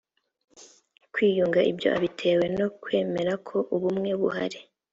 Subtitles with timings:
[1.13, 4.59] kwiyunga ibyo abitewe no kwemera ko ubumwe buhari